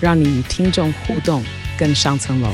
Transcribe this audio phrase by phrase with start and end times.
[0.00, 1.42] 让你与听众互动
[1.78, 2.48] 更上层楼。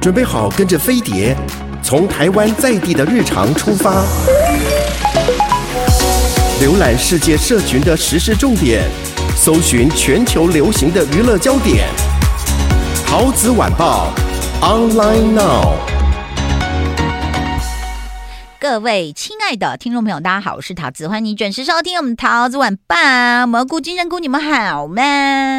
[0.00, 1.36] 准备好，跟着飞碟，
[1.80, 4.04] 从台湾在地的日常出发，
[6.60, 8.82] 浏览世界社群的时事重点，
[9.36, 11.88] 搜寻全球流行的娱乐焦点。
[13.06, 14.12] 陶子晚报
[14.60, 15.91] ，online now。
[18.62, 22.94] 各位亲爱的听众朋友，大家好，我是桃子，欢迎你准时收听我们桃子晚报。
[23.44, 25.02] 蘑菇、金针菇，你们好吗？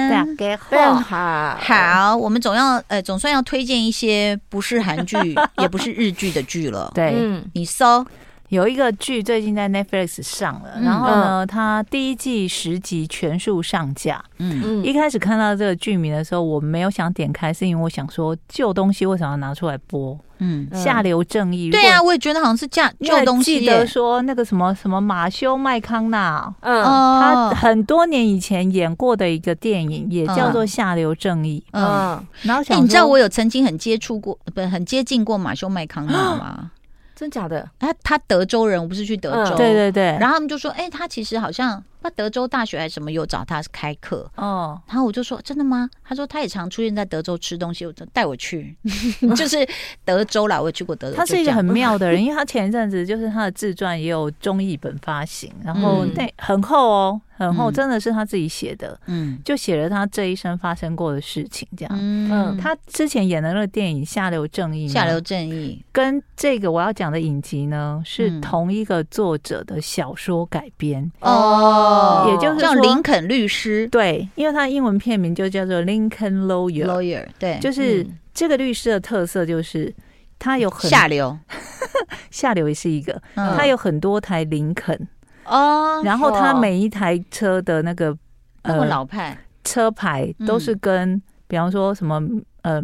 [0.10, 5.18] 大家好，好，好，我们总要呃，总算要推荐一些不是韩剧
[5.60, 6.90] 也不是日剧的剧了。
[6.96, 8.06] 对，嗯，你搜。
[8.54, 14.24] 有一个剧最近在 Netflix 上了，然后呢，它第一季十集全数上架。
[14.38, 20.18] 嗯嗯，一开始看到这个剧名的时候，我没有想点开，是因为我想说旧东西为什么要拿出来播？
[20.38, 21.72] 嗯，下流正义。
[21.72, 23.60] 对啊，我也觉得好像是旧旧东西。
[23.60, 31.64] 记得说那个什么什么马修麦康纳，嗯，他很多年以前演过的一个电影，也叫做《下流正义》。
[31.72, 36.72] 嗯，然后想你知道我有曾经很接触过，不很接近过马修麦康纳吗？
[37.16, 37.70] 真假的？
[37.80, 39.56] 他他德州人，我不是去德州。
[39.56, 40.04] 对对对。
[40.20, 44.80] 然后他们就说：“哎，他其实好像那德州大学还是什么有找他开课。”哦。
[44.88, 48.76] 然后我就说：“真的吗？”他说：“他也常出现在德州吃东西，我就带我去，
[49.36, 49.68] 就是
[50.04, 50.60] 德州啦。
[50.60, 57.22] 我也去过德州。”他是一个很妙的人， 因为他前一阵子就是他的自传也有中译本发行，然后那很厚哦。
[57.44, 62.00] 然后真的是他自己写的，嗯，就写了他这一生发生过的事情，这样。
[62.00, 65.84] 嗯，他之前演的那个电影《下流正义》，下流正义。
[65.92, 79.94] 跟这个我要讲的影集呢，是同一个作者的小说改编哦，也就是叫林肯律师，对，因为他英文片名就叫做 Lincoln Lawyer Lawyer，对，就是这个律师的特色就是
[80.40, 81.38] 他有很下流，
[82.32, 85.08] 下流也是一个，他有很多台林肯。
[85.46, 88.18] 哦，然后他每一台车的那个
[88.64, 89.38] 呃老派。
[89.64, 92.22] 车牌都是跟，比方说什么
[92.64, 92.84] 呃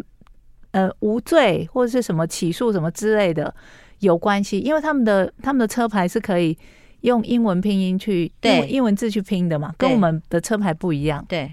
[0.70, 3.54] 呃无罪或者是什么起诉什么之类的
[3.98, 6.56] 有关系，因为他们的他们的车牌是可以
[7.02, 8.66] 用英文拼音去对。
[8.66, 11.22] 英文字去拼的嘛，跟我们的车牌不一样。
[11.28, 11.52] 对，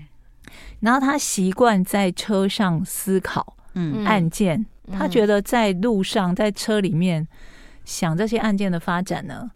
[0.79, 4.05] 然后他习惯在车上思考嗯。
[4.05, 7.27] 案件，他觉得在路上在车里面
[7.83, 9.51] 想这些案件的发展呢。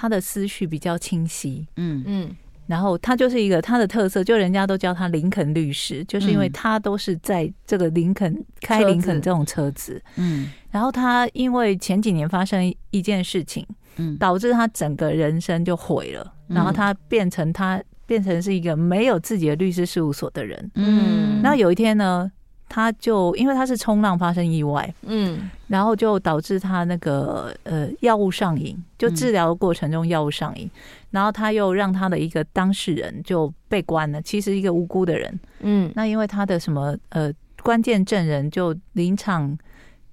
[0.00, 2.02] 他的思绪比较清晰，嗯。
[2.06, 13.66] 嗯，然后他就是一个他的特色，就人家都叫他林肯律师，就是因为他都是在这个林肯开林肯这种车子，嗯，然后他因为前几年发生一件事情，
[13.96, 22.32] 嗯，导致他整个人生就毁了，然后他变成他变成是一个没有自己的律师事务所的人，嗯，然后有一天呢。
[22.72, 30.70] 他就因为他是冲浪发生意外，嗯，然后就导致他那个呃药物上瘾，就治疗的过程中药物上瘾，
[31.10, 37.28] 然后他又让他的一个当事人就被关了，其实一个无辜的人，嗯，那因为他的什么呃
[37.60, 39.58] 关键证人就临场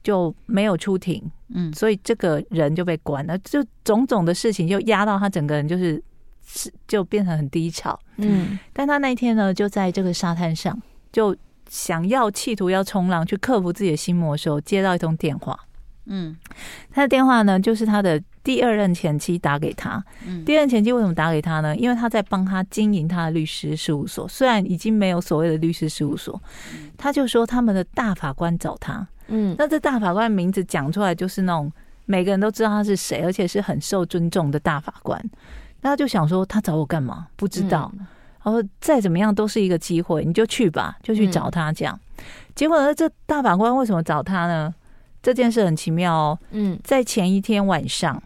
[0.02, 1.22] 就没有出庭，
[1.54, 6.04] 嗯，所以这个人就被关了，就种种的事情就压到他整个人就是
[6.44, 10.76] 是就变成很低潮，嗯，但他那一天呢就在这个沙滩上
[11.12, 11.36] 就。
[11.70, 15.60] 想要企图要冲浪去克服自己的心魔的时候，接到一通电话。
[16.10, 16.36] 嗯，
[16.92, 20.02] 他的电话呢，就是他的第二任前妻打给他。
[20.26, 21.76] 嗯，第二任前妻为什么打给他呢？
[21.76, 26.42] 因为他在帮他经营他的律师事务所，虽然已经没有所谓的律师事务所，
[26.98, 29.06] 他就说他们的大法官找他。
[29.28, 31.70] 嗯，那这大法官的名字讲出来就是那种
[32.06, 35.22] 每个人都知道他是谁，而且是很受尊重的大法官。
[35.82, 37.28] 那他就想说，他找我干嘛？
[37.36, 37.92] 不知道。
[38.00, 38.08] 嗯
[38.44, 42.00] 然后再怎么样都是一个机会，你就去吧，就去找他这样。
[42.18, 42.24] 嗯、
[42.56, 44.74] 结果呢，这大法官为什么找他呢？
[45.22, 46.40] 这件事很奇妙哦。
[46.52, 48.22] 嗯，在前一天晚上，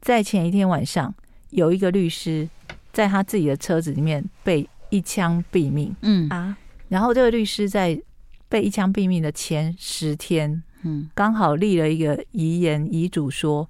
[0.00, 1.12] 在前一天晚上，
[1.50, 2.48] 有一个律师
[2.92, 5.94] 在他自己的车子里面被一枪毙命。
[6.02, 6.56] 嗯啊，
[6.88, 8.00] 然后这个律师在
[8.48, 13.68] 被一枪毙命的前十天，嗯，刚好立了一个遗言遗嘱，说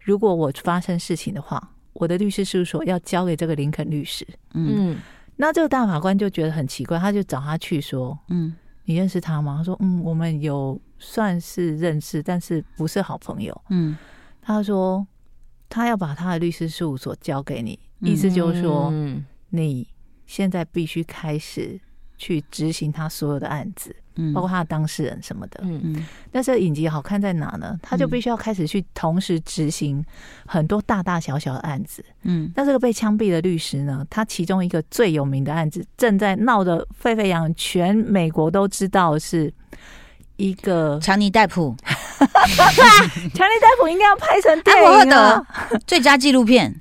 [0.00, 4.26] 如果我发生事情的话，我的律师事务所要交给这个林肯律师。
[4.52, 4.96] 嗯。
[5.36, 8.54] 那这个大法官就觉得很奇怪，他就找他去说：“嗯，
[8.84, 13.98] 你认识他吗？”他说：“嗯，我们有算是认识，但是不是好朋友。”嗯，
[14.40, 15.04] 他说
[15.68, 18.92] ：“他要把他的律师事务所交给你，意思就是说，
[19.50, 19.88] 你
[20.24, 21.80] 现在必须开始
[22.16, 23.96] 去执行他所有的案子。
[24.16, 25.80] 嗯，包括他的当事人什么的，嗯。
[25.84, 27.78] 嗯，但是影集好看在哪呢？
[27.82, 30.04] 他就必须要开始去同时执行
[30.46, 39.52] 很多大大小小的案子，嗯，那这个被枪毙的律师呢，他其中一个最有名的案子正在闹得沸沸扬扬，全美国都知道是
[40.36, 45.46] 一个强尼戴普， 强尼戴普应该要拍成电影的
[45.86, 46.74] 最佳纪录片，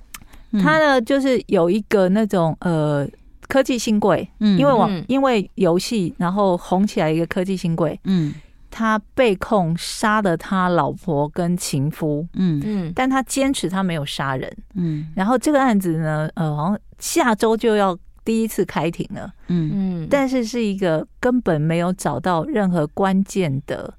[0.62, 3.08] 他呢就是有一个那种呃。
[3.48, 8.34] 科技新贵，嗯，因为网因为游戏，然后红起来一个科技新贵，嗯，
[8.72, 12.62] 他被控杀了他老婆跟情夫，嗯。
[12.66, 19.72] 嗯，但他坚持他没有杀人，嗯，然后这个案子呢，呃，好像下周就要第一次开庭了，嗯。
[19.74, 23.94] 嗯，但是是一个根本没有找到任何关键的，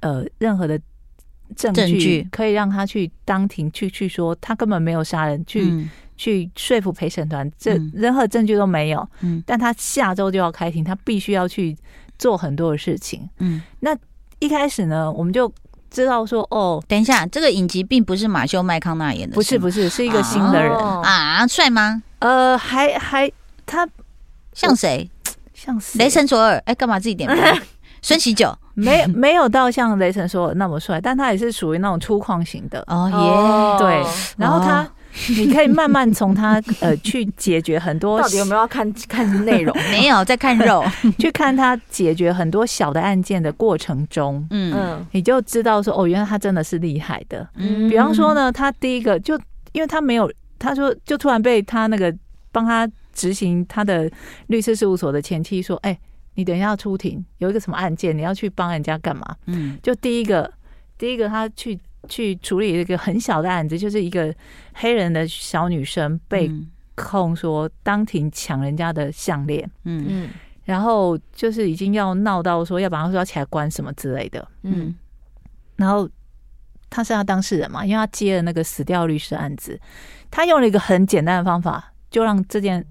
[0.00, 0.80] 呃，任何的
[1.54, 5.86] 证据可以让他去当庭去去说他根本没有杀人，去。
[6.16, 9.06] 嗯去说服陪审团，这任何证据都没有。
[9.20, 11.76] 嗯，但他下周就要开庭，他必须要去
[12.18, 13.28] 做很多的事情。
[13.38, 13.94] 嗯，那
[14.38, 15.52] 一开始呢，我们就
[15.90, 22.02] 知道说，哦，等一下，这个影集并不是马修麦康纳演的，不是，不是，是一个新的人啊，帅吗？
[22.20, 23.30] 呃，还还
[23.66, 23.86] 他
[24.54, 25.10] 像谁？
[25.52, 26.56] 像雷神索尔？
[26.64, 27.38] 哎，干嘛自己点名？
[28.00, 32.82] 孙喜九没没有到像雷神索尔那么帅，但他也是属于那种粗犷型的。
[32.86, 34.02] 哦耶，对，
[34.38, 34.88] 然后他。
[35.36, 39.76] 你可以慢慢从他呃去解决很多， 到底有没有要看 看内容？
[39.90, 40.84] 没有在看肉，
[41.18, 47.48] 去看他解决很多小的案件的过程中，嗯嗯，你就知道说哦，原来他真的是厉害的。
[47.56, 49.38] 嗯，比方说呢，他第一个就
[49.72, 52.14] 因为他没有，他说就突然被他那个
[52.52, 54.10] 帮他执行他的
[54.48, 55.98] 律师事务所的前妻说，哎，
[56.34, 59.34] 你等一下要出庭，有一个什么案件，你要去帮人家干嘛？
[59.46, 60.52] 嗯，就第一个，
[60.98, 61.78] 第一个他去。
[62.06, 64.34] 去处理一个很小的案子，就是一个
[64.74, 66.50] 黑人的小女生被
[66.94, 70.06] 控说当庭抢人家的项链，嗯。
[70.08, 70.30] 嗯，
[70.64, 74.94] 然后就是已经要闹到说要把他抓起来关什么之类的，嗯，
[75.76, 76.08] 然后
[76.90, 79.78] 他是他当事人嘛，因为他接了那个死掉律师的案子，
[80.30, 82.84] 他用了一个很简单的方法，就让这件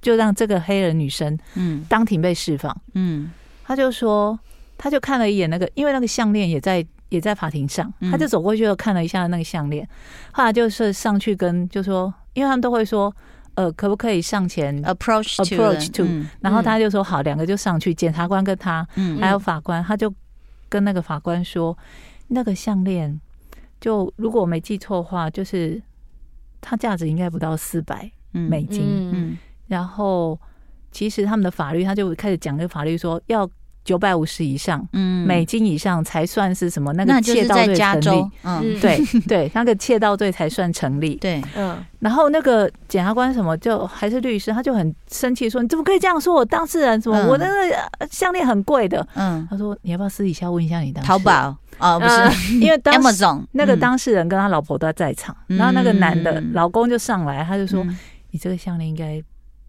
[0.00, 1.84] 就让这个黑人女生嗯。
[1.88, 3.30] 当庭被释放，嗯，
[3.62, 4.38] 他就说
[4.76, 6.84] 他就看了一眼那个，因为那个项链也在。
[7.14, 9.88] 也在法庭上，他就走过去又看了一下那个项链，
[10.32, 13.14] 后来就是上去跟就说，因为他们都会说，
[13.54, 16.04] 呃，可不可以上前 approach approach to，
[16.40, 18.86] 然后他就说好，两个就上去，检察官跟他，
[19.20, 20.12] 还有法官，他就
[20.68, 21.76] 跟那个法官说，
[22.28, 23.20] 那个项链
[23.80, 25.80] 就如果我没记错的话，就是
[26.60, 29.38] 它价值应该不到四百美金，嗯
[29.68, 30.38] 然后
[30.90, 33.48] 其实他们的法律他就开始讲这个法律说要。
[33.84, 36.92] 九百五十以上，嗯，美金以上才算是什么？
[36.94, 38.98] 那个窃盗罪成立，嗯，对
[39.28, 41.76] 对，那个窃盗罪才算成立，对，嗯。
[41.98, 46.34] 然后那个检察官什么，就还是律师，他就很生气说：“你怎么可以这样说？
[46.34, 47.18] 我当事人什么？
[47.28, 57.82] 我那个项链很贵的。”嗯，他说：“你要不要私底下问一下你当事人？”淘宝啊，不是， 因为当时 那个当事人跟他老婆都在场，然后那个男的老公就上来，他就说
[58.32, 59.22] ：“你这个项链应该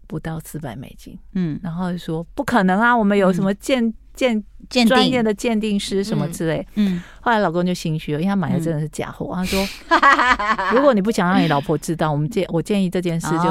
[0.06, 9.30] 不到四百美金。”嗯，然后就说：“不可能啊，我们有什么鉴。”鉴鉴专业的鉴定师什么之类，嗯，后来老公就心虚了，因为他买的真的是假货。
[9.34, 9.64] 他说：
[10.74, 13.44] “如果你不想让你老婆知道，我们建我建议这件事就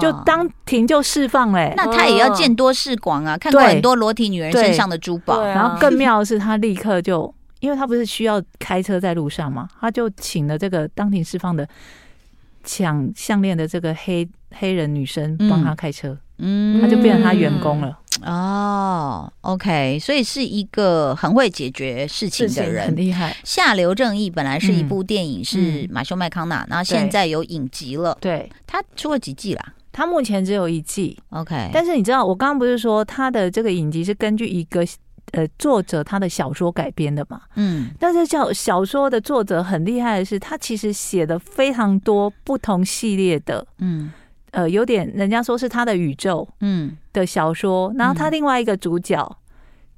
[0.00, 1.72] 就当庭就释放嘞。
[1.76, 5.44] 那他也要见多识广啊，看过很多裸体女人身上的珠宝。
[5.44, 11.68] 然后更妙的是，他立刻就，因为他不是需要开车在路上嘛，他就请了这个当庭释放的
[12.64, 23.36] 抢项链的这个黑黑人女生帮他开车，嗯，他就变成他员工了。”哦，OK，所以是一个很会解决事情的人，很厉害。
[23.44, 28.16] 下流正义本来是一部电影，是马修麦康纳，然后现在有影集了。
[28.20, 29.74] 对，他出了几季啦？
[29.92, 31.18] 他目前只有一季。
[31.30, 34.86] OK，但是你知道，我刚刚不是说他的这个影集是根据一个
[35.32, 37.40] 呃作者他的小说改编的嘛？
[37.56, 44.12] 嗯，但是叫小说的作者很厉害的是，他其实写的非常多不同系列的，嗯。
[44.52, 47.92] 呃，有点人家说是他的宇宙，嗯，的小说。
[47.92, 49.38] 嗯、然后他另外一个主角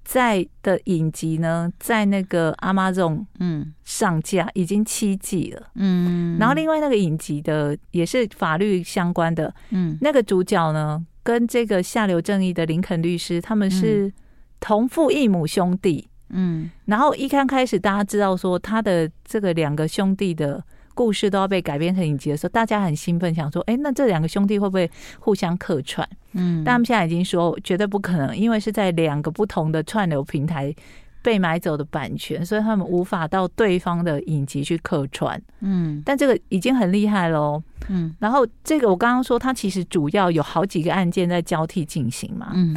[0.04, 6.38] 在的影集呢，在那个 Amazon 嗯上架已经七季了，嗯。
[6.38, 14.12] 然后另外那个影集的也是法律相关的，嗯，那个主角呢跟这个下流正义的林肯律师他们是
[14.60, 16.70] 同父异母兄弟，嗯。
[16.86, 20.62] 然后一刚开始大家知道说他的这个两个兄弟的。
[20.94, 30.74] 故事都要被改编成影集的时候，大家很兴奋，想说：“哎，那这两个兄弟会不会互相客串？”嗯，但他们现在已经说绝对不可能，因为是在两个不同的串流平台
[31.22, 35.40] 被买走的版权，所以他们无法到对方的影集去客串。
[35.60, 37.62] 嗯，但这个已经很厉害喽。
[37.88, 42.52] 嗯，然后这个我刚刚说，它其实主要有好几个案件在交替进行嘛。
[42.54, 42.76] 嗯，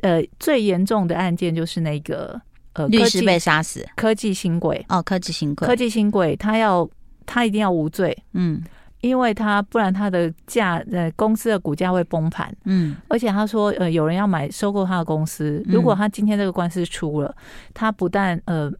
[0.00, 2.40] 呃，最严重的案件就是那个
[2.74, 6.88] 呃，律师被杀死，科技新贵哦，科技新贵，科技新贵，他要
[7.26, 8.16] 他一定要无罪。
[8.32, 8.62] 嗯。
[9.00, 17.34] 因为他不然他的价呃公司的股价会崩盘，嗯，而且他说呃有人要买收购他的公司，如果他今天这个官司出了，
[17.74, 18.72] 他不但呃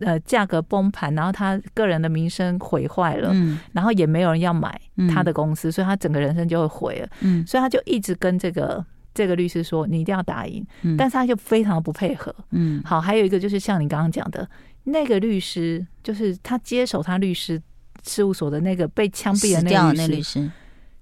[0.00, 8.84] 呃价格崩盘，然后他个人的名声毁坏了，嗯，然后也没有人要买他的公司，所以他整个人生就会毁了，嗯，所以他就一直跟这个
[9.14, 10.62] 这个律师说你一定要打赢，
[10.98, 14.46] 但是他就非常的不配合，嗯，好，还有一个就是像你刚刚讲的
[14.84, 17.58] 那个律师，就是他接手他律师。
[18.02, 20.50] 事务所的那个被枪毙的那个律师，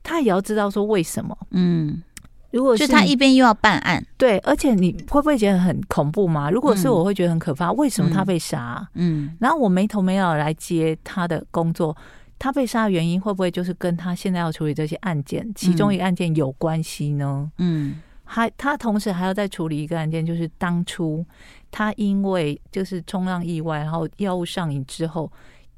[0.02, 1.36] 他也要知道说为什么。
[1.50, 2.02] 嗯，
[2.50, 6.50] 如果是就他一边又要办案，对，而且你会不会觉得很恐怖吗？
[6.50, 7.72] 如果是我会觉得很可怕。
[7.72, 8.86] 为什么他被杀？
[8.94, 11.96] 嗯，然后我没头没脑来接他的工作，
[12.38, 17.50] 他被杀的原因会不会就是跟他现在要处理这些案件其中一个案件有关系呢？
[17.58, 21.24] 嗯，还他同时还要再处理一个案件，就是当初
[21.70, 25.30] 他因为就是冲浪意外，然后药物上瘾之后。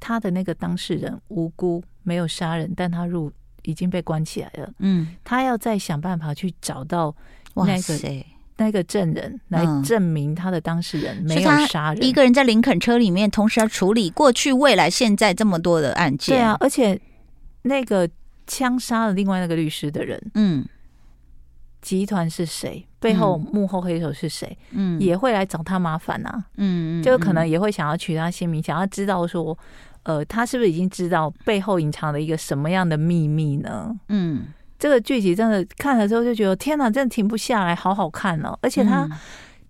[0.05, 3.31] 他的那个当事人无辜，没有杀人，但他入
[3.61, 4.69] 已经被关起来了。
[4.79, 7.15] 嗯，他要再想办法去找到
[7.55, 8.25] 那个
[8.57, 12.03] 那个证人来证明他的当事人没有杀人。
[12.03, 16.35] 一个人在林肯车里面，同时要处理过去、未来、现在这么多的案件。
[16.35, 16.99] 对啊，而且
[17.61, 18.09] 那个
[18.45, 20.65] 枪杀了另外那个律师的人，嗯，
[21.81, 22.85] 集团是谁？
[22.99, 24.57] 背后幕后黑手是谁？
[24.71, 26.43] 嗯，也会来找他麻烦啊。
[26.57, 29.57] 嗯，就可能也会想要取他性命，想要知道说。
[30.03, 33.93] 呃，他是不是已经知道背后隐藏了一个什么样的秘密呢？
[34.09, 34.45] 嗯，
[34.77, 38.57] 这个剧集真的看了之后就觉得天哪，真的停不下来，好好看哦！
[38.61, 39.07] 而且他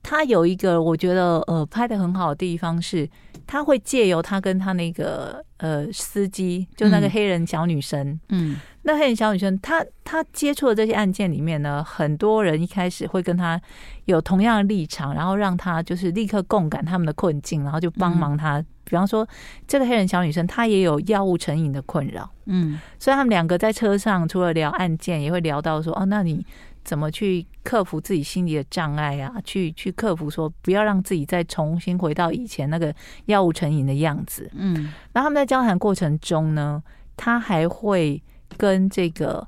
[0.01, 3.07] 他有一个我觉得呃拍的很好的地方是，
[3.45, 13.59] 他会借由他跟他那个呃司机，就那个黑人小女生，嗯，那黑人小女生，她她接触的这些案件里面呢，很多人一开始会跟她
[14.05, 18.63] 有同样的立场，然后让她就是立刻共感他们的困境，然后就帮忙她。
[18.83, 19.25] 比方说，
[19.65, 26.45] 这个黑人小女生她也有药物成瘾的困扰，嗯，所以他们两个在车上除了聊案件，也会聊到说，哦，那你
[26.83, 29.33] 怎么去克服自己心理的障碍啊？
[29.45, 32.93] 去去克服说，不要让自己再重新回到以前那个
[33.27, 34.91] 药物成瘾的样子，嗯。
[35.13, 36.83] 然后他们在交谈过程中呢，
[37.15, 38.21] 他还会
[38.53, 39.45] 跟这个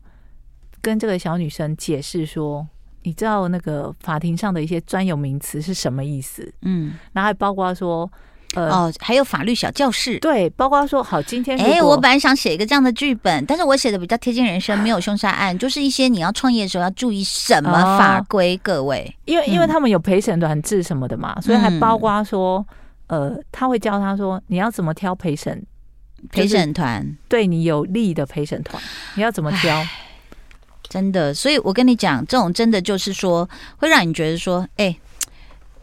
[0.82, 2.68] 跟这个小女生解释说，
[3.04, 6.54] 你知道那个法庭上的一些专有名词是什么意思？
[6.62, 8.10] 嗯，然后还包括说。
[8.54, 22.66] 呃、哦，还有法律小教室，对，包括说好，今天哎，我本来想写一个这样的剧本，但是我写的比较贴近人生，没有凶杀案，就是一些你要创业的时候要注意什么法规，哦、各位，因为因为他们有陪审团制什么的嘛，嗯、所以还包括说，
[23.08, 25.62] 呃，他会教他说你要怎么挑陪审
[26.32, 28.82] 陪审团，对你有利的陪审团，
[29.16, 29.84] 你要怎么挑？
[30.90, 34.96] 真的，所以我跟你讲，这种真的就是说，会让你觉得说，哎。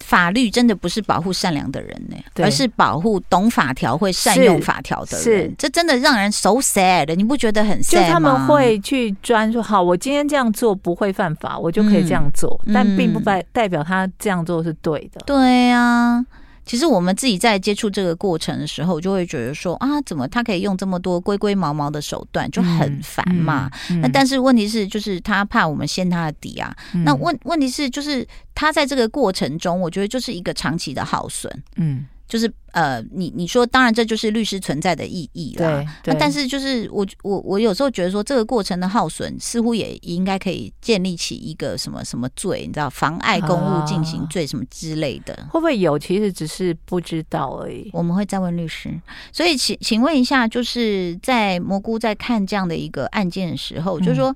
[0.04, 5.22] 法律真的不是保护善良的人呢，而是保护懂法条、会善用法条的人。
[5.22, 8.06] 是，这真的让人 so sad，你不觉得很 sad 吗？
[8.08, 15.22] 就他们会去专说，好，我今天这样做不会犯法，我就可以这样做，嗯、但并不代代表他这样做是对的。
[15.24, 16.26] 对呀。
[16.64, 23.70] 其实我们自己在接触这个过程的时候，就会觉得说啊，怎么他可以用这么多龟龟毛毛的手段，就很烦嘛。
[23.90, 26.74] 嗯嗯嗯、那但是问题是，就是他怕我们掀他的底啊。
[26.94, 31.62] 嗯、那问问题是，就是他在这个过程中，我觉得就是一个长期的耗损。
[31.76, 32.06] 嗯。
[32.32, 35.84] 就是呃，你你说，当然这就是律师存在的意义啦。
[36.02, 45.98] 对，但是就是我我我有时候觉得说，这个过程的耗损似乎也应该可以建立起一个什么什么罪，你知道，妨碍公务进行罪什么之类的，会不会有？
[45.98, 47.90] 其实只是不知道而已。
[47.92, 48.88] 我们会再问律师。
[49.30, 54.34] 所以请请问一下，就是在蘑菇在看这样的一个案件的时候，就是说。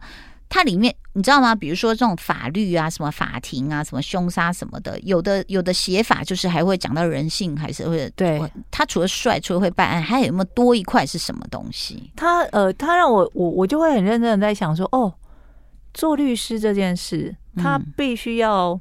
[0.48, 1.54] 它里面你知道吗？
[1.54, 8.40] 比如说这种法律啊，什么法庭啊，什么凶杀什么的，有的有的写法就是还会讲到人性，还是会对。
[8.70, 12.12] 他除了帅，除了会办案，还有没有多一块是什么东西？
[12.14, 15.12] 他呃，他让我我我就会很认真的在想说，哦，
[15.92, 18.78] 做律师这件事，他必须要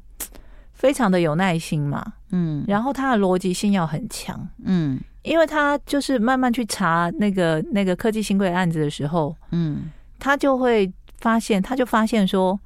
[0.74, 10.92] 非常的有耐心嘛，嗯，然后他的逻辑性要很强，嗯，因为他就是慢慢去查那个那个科技新贵案子的时候，嗯，他就会。
[11.26, 12.60] 发现，他就发现说，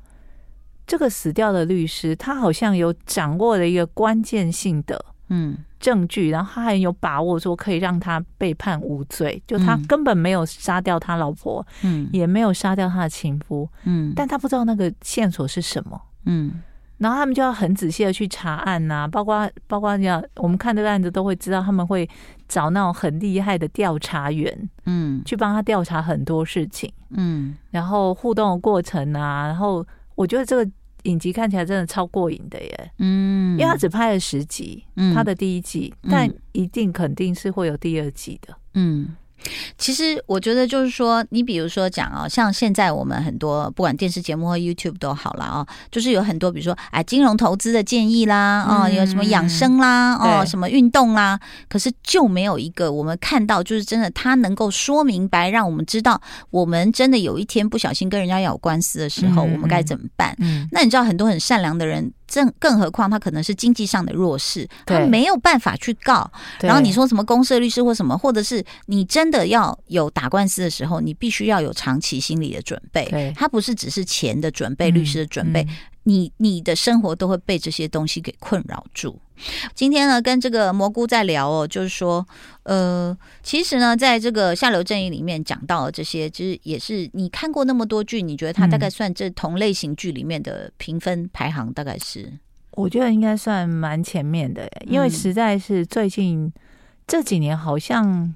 [0.85, 5.57] 这个死掉的律师，他好像有掌握了一个关键性的嗯。
[5.79, 16.61] 证据，然后他很有把握说可以让他被判无罪，就他根本没有杀掉他老婆，嗯，也没有杀掉他的情夫，嗯，但他不知道那个线索是什么，嗯，
[16.99, 22.07] 然后他们就要很仔细的去查案呐、啊，包括包括你要我们看这个案子都会知道，他们会
[22.47, 30.71] 找那种很厉害的调查员，嗯，去帮他调查很多事情，嗯，然后互动的过程啊，然后我觉得这个
[31.03, 39.15] 影集看起来真的超过瘾的耶，嗯，因为他只拍了十集，嗯，他的第一季，但一定肯定是会有第二季的，嗯。
[39.77, 60.36] 其实我觉得就是说，你比如说讲啊，像现在我们很多不管电视节目和 YouTube 都好了啊，就是有很多比如说哎金融投资的建议啦，哦有什么养生啦，哦什么运动啦，可是就没有一个我们看到就是真的他能够说明白，让我们知道我们真的有一天不小心跟人家有官司的时候，我们该怎么办？
[60.39, 62.12] 嗯那你知道很多很善良的人。
[62.33, 66.29] 更更何况他可能是经济上的弱势，他没有办法去告。
[66.62, 73.33] 然后你说什么公社律师或什么，或者是你真的要有打官司的时候，你必须要有长期心理的准备。
[73.36, 75.67] 他不是只是钱的准备，律师的准备。
[76.03, 79.19] 你你的生活都会被这些东西给困扰住。
[79.74, 82.25] 今天呢，跟这个蘑菇在聊哦，就是说，
[82.63, 92.24] 呃，其实呢，在这个下流正义里面讲到的这些，其实也是你看过那么多剧，你觉得它大概算这同类型剧里面的评分排行，大概是？
[92.24, 92.39] 嗯、
[92.72, 96.51] 我觉得应该算蛮前面的，因为实在是最近
[97.08, 98.34] 这几年好像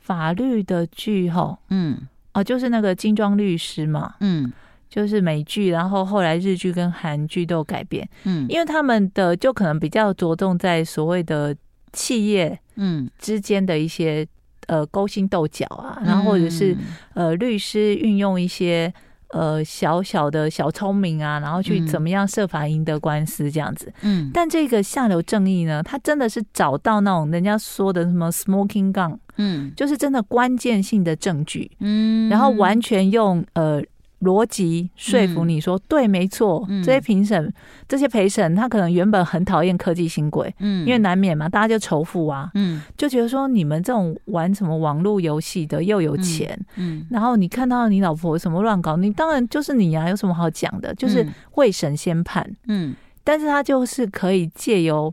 [0.00, 1.96] 法律的剧哈，嗯，
[2.32, 4.52] 哦、啊，就是那个精装律师嘛，嗯。
[4.94, 11.52] 就是美剧，然后后来日剧跟韩剧都有改编，嗯，因为他们的就可能比较着重在所谓的
[11.92, 14.24] 企业，嗯，之间的一些
[14.68, 16.76] 呃勾心斗角啊，然后或者是
[17.14, 18.94] 呃律师运用一些
[19.30, 33.82] 呃小小的小聪明啊，然后去怎么样设法赢得官司这样子，嗯，但这个下流正义呢，他真的是找到那种人家说的什么 smoking gun，嗯，就是真的关键性的证据，嗯，然后完全用呃。
[34.20, 36.66] 逻辑说服你说、嗯、对，没错。
[36.82, 37.52] 这些评审、嗯、
[37.86, 47.06] 这些陪审，他可能原本很讨厌科技新贵，嗯，因为难免嘛，大家就仇富啊，嗯，就觉得说你们这种玩什么网络游戏的又有钱，嗯，嗯。
[47.10, 50.94] 然后你看到你老婆什么乱搞，你当然就是你呀、啊，有什么好讲的？
[50.94, 55.12] 就是未审先判，嗯，但是他就是可以借由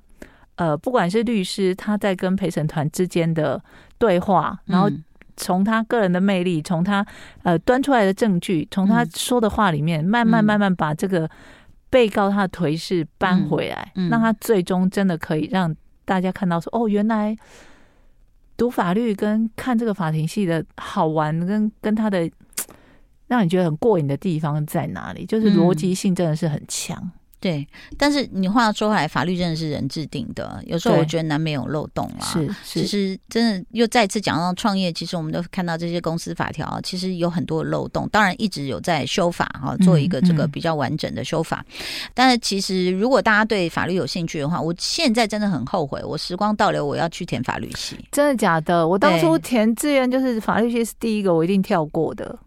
[0.56, 3.62] 呃，不管是律师他在跟陪审团之间的
[3.98, 4.90] 对话，然后。
[5.38, 7.06] 从他个人的魅力，从他
[7.44, 11.30] 呃端出来的证据，从他说的话里面，慢慢慢慢把这个
[11.90, 17.36] 被告他的颓势搬回来，让他最终真的可以让大家看到说，哦，原来
[18.58, 22.30] 读法律跟看这个法庭戏的好玩，跟跟他的
[23.28, 25.26] 让你觉得很过瘾的地方在哪里？
[25.26, 27.12] 就是逻辑性真的是很强。
[27.42, 32.22] 对，但是你话说回来，法律真的是人制定的，有时候我觉得难免有漏洞啊。
[32.22, 38.08] 是，是，其实真的又再次讲到创业，其实我们都看到这些公司法条，其实有很多漏洞。
[38.12, 41.66] 当然一直有在修法哈，做一个这个比较完整的修法。
[41.68, 47.98] 嗯嗯、但是其实如果大家对法律有兴趣的话，我现在真的很后悔，我时光倒流，我要去填法律系。
[48.12, 48.88] 真的假的？
[48.88, 52.38] 我当初填志愿就是法律系是第一个，我一定跳过的。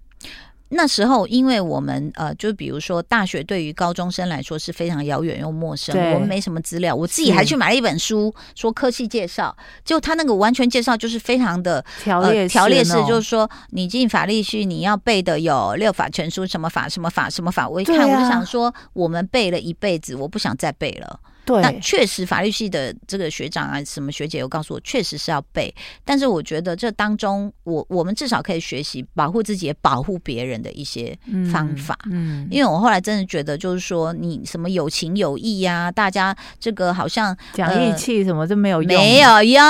[0.77, 6.95] 那时候，因为我们呃，就比如说大学对于高中生来说是非常遥远又陌生，我们没什么资料。
[6.95, 17.69] 我自己还去买了一本书，说科系介绍，就他那个完全介绍就是非常的条列条列式，就是说你进法律系你要背的有六法全书，什么法什么法什么法。
[17.69, 21.21] 我一看我就想说，我们背了一辈子，我不想再背了。
[21.45, 25.75] 对，那确实法律系的这个学长啊，什么学姐有告诉我，确实是要背。
[26.05, 31.17] 但是我觉得这当中，我我们至少可以学习保护自己，也保护别人的一些
[31.53, 31.99] 方法。
[32.07, 39.63] 嗯，嗯因为我后来真的觉得，就是说你什么有情有义呀、啊，大家这个好像讲义气什么就没有用，没有用，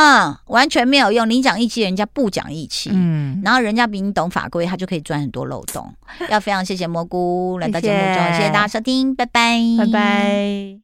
[0.46, 1.28] 完全没有用。
[1.28, 2.90] 你讲义气，人家不讲义气。
[2.92, 5.92] 嗯，然后人家比你懂法规，他就可以钻很多漏洞。
[6.30, 10.83] 要非常谢谢蘑菇来到节目中，谢谢大家收听，拜拜，拜拜。